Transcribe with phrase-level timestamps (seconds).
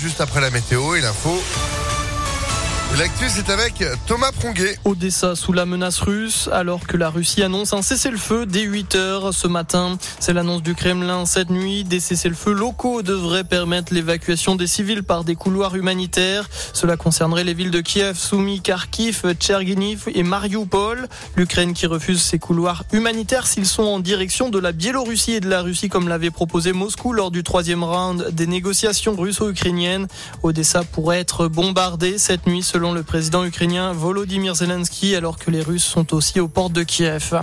[0.00, 1.38] juste après la météo et l'info.
[2.98, 4.76] L'actu, c'est avec Thomas Pronguet.
[4.84, 9.32] Odessa sous la menace russe, alors que la Russie annonce un cessez-le-feu dès 8 heures
[9.32, 9.96] ce matin.
[10.18, 11.84] C'est l'annonce du Kremlin cette nuit.
[11.84, 16.50] Des cessez-le-feu locaux devraient permettre l'évacuation des civils par des couloirs humanitaires.
[16.74, 21.08] Cela concernerait les villes de Kiev, Soumy, Kharkiv, Tcherginiv et Mariupol.
[21.36, 25.48] L'Ukraine qui refuse ces couloirs humanitaires s'ils sont en direction de la Biélorussie et de
[25.48, 30.08] la Russie comme l'avait proposé Moscou lors du troisième round des négociations russo-ukrainiennes.
[30.42, 35.84] Odessa pourrait être bombardée cette nuit le président ukrainien Volodymyr Zelensky, alors que les Russes
[35.84, 37.42] sont aussi aux portes de Kiev.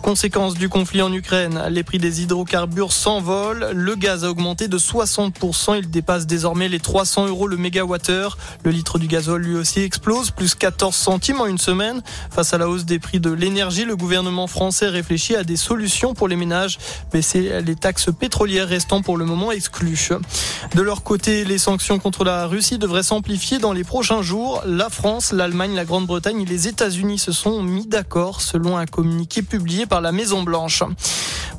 [0.00, 3.70] Conséquence du conflit en Ukraine, les prix des hydrocarbures s'envolent.
[3.74, 5.78] Le gaz a augmenté de 60%.
[5.78, 8.38] Il dépasse désormais les 300 euros le mégawattheure.
[8.62, 12.02] Le litre du gazole lui aussi explose, plus 14 centimes en une semaine.
[12.30, 16.14] Face à la hausse des prix de l'énergie, le gouvernement français réfléchit à des solutions
[16.14, 16.78] pour les ménages,
[17.12, 20.10] baisser les taxes pétrolières restant pour le moment exclues.
[20.74, 24.62] De leur côté, les sanctions contre la Russie devraient s'amplifier dans les prochains jours.
[24.76, 29.40] La France, l'Allemagne, la Grande-Bretagne et les États-Unis se sont mis d'accord selon un communiqué
[29.40, 30.82] publié par la Maison Blanche.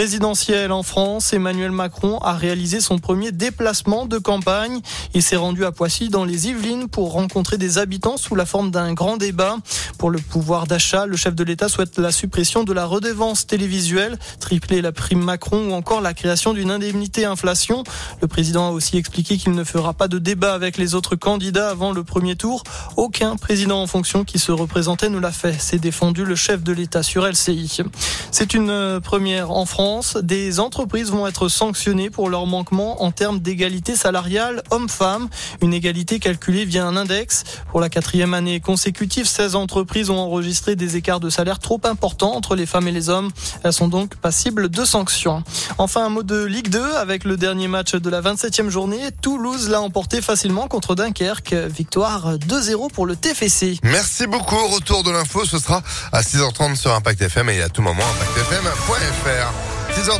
[0.00, 4.80] Présidentielle en France, Emmanuel Macron a réalisé son premier déplacement de campagne.
[5.12, 8.70] Il s'est rendu à Poissy dans les Yvelines pour rencontrer des habitants sous la forme
[8.70, 9.58] d'un grand débat.
[9.98, 14.18] Pour le pouvoir d'achat, le chef de l'État souhaite la suppression de la redevance télévisuelle,
[14.40, 17.84] tripler la prime Macron ou encore la création d'une indemnité inflation.
[18.22, 21.68] Le président a aussi expliqué qu'il ne fera pas de débat avec les autres candidats
[21.68, 22.62] avant le premier tour.
[22.96, 25.56] Aucun président en fonction qui se représentait ne l'a fait.
[25.58, 27.82] C'est défendu le chef de l'État sur LCI.
[28.30, 29.89] C'est une première en France
[30.22, 35.28] des entreprises vont être sanctionnées pour leur manquement en termes d'égalité salariale homme-femme.
[35.62, 37.44] Une égalité calculée via un index.
[37.70, 42.34] Pour la quatrième année consécutive, 16 entreprises ont enregistré des écarts de salaire trop importants
[42.34, 43.30] entre les femmes et les hommes.
[43.64, 45.42] Elles sont donc passibles de sanctions.
[45.78, 49.10] Enfin, un mot de Ligue 2 avec le dernier match de la 27e journée.
[49.22, 51.54] Toulouse l'a emporté facilement contre Dunkerque.
[51.54, 53.78] Victoire 2-0 pour le TFC.
[53.82, 54.66] Merci beaucoup.
[54.68, 55.82] Retour de l'info, ce sera
[56.12, 59.79] à 6h30 sur Impact FM et à tout moment impactfm.fr.
[59.90, 60.10] 6h30.